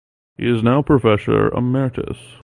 He 0.35 0.49
is 0.49 0.63
now 0.63 0.81
Professor 0.81 1.49
Emeritus. 1.53 2.39